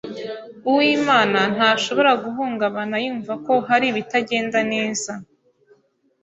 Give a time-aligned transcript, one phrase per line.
[0.69, 5.11] Uwimana ntashobora guhungabana yumva ko hari ibitagenda neza.